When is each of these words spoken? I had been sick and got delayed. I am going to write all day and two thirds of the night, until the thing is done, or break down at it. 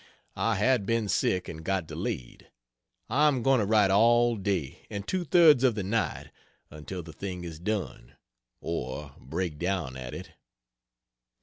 I 0.35 0.55
had 0.55 0.87
been 0.87 1.07
sick 1.07 1.47
and 1.47 1.63
got 1.63 1.85
delayed. 1.85 2.49
I 3.07 3.27
am 3.27 3.43
going 3.43 3.59
to 3.59 3.67
write 3.67 3.91
all 3.91 4.35
day 4.35 4.87
and 4.89 5.07
two 5.07 5.23
thirds 5.23 5.63
of 5.63 5.75
the 5.75 5.83
night, 5.83 6.31
until 6.71 7.03
the 7.03 7.13
thing 7.13 7.43
is 7.43 7.59
done, 7.59 8.15
or 8.61 9.13
break 9.19 9.59
down 9.59 9.95
at 9.95 10.15
it. 10.15 10.31